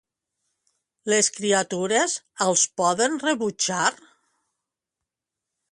[1.13, 2.15] Les criatures
[2.47, 3.85] els poden rebutjar?